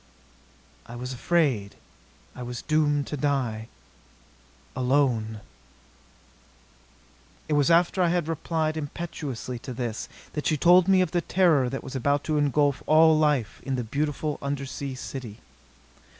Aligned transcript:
"I 0.87 0.95
was 0.95 1.13
afraid... 1.13 1.75
I 2.35 2.41
was 2.41 2.63
doomed 2.63 3.05
to 3.05 3.17
die... 3.17 3.67
alone...." 4.75 5.41
It 7.47 7.53
was 7.53 7.69
after 7.69 8.01
I 8.01 8.07
had 8.09 8.27
replied 8.27 8.77
impetuously 8.77 9.59
to 9.59 9.73
this, 9.75 10.09
that 10.33 10.47
she 10.47 10.57
told 10.57 10.87
me 10.87 11.01
of 11.01 11.11
the 11.11 11.21
terror 11.21 11.69
that 11.69 11.83
was 11.83 11.95
about 11.95 12.23
to 12.23 12.39
engulf 12.39 12.81
all 12.87 13.15
life 13.15 13.61
in 13.63 13.75
the 13.75 13.83
beautiful 13.83 14.39
undersea 14.41 14.95
city. 14.95 15.39